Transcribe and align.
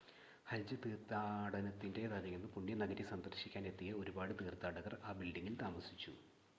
ഹജ്ജ് 0.45 0.75
തീർത്ഥാടനത്തിൻ്റെ 0.83 2.03
തലേന്ന് 2.07 2.47
പുണ്യനഗരി 2.47 3.05
സന്ദർശിക്കാൻ 3.11 3.65
എത്തിയ 3.67 3.91
ഒരുപാട് 3.93 4.33
തീർത്ഥാടകർ 4.41 4.95
ആ 5.03 5.11
ബിൽഡിംങിൽ 5.13 5.57
താമസിച്ചു 5.61 6.13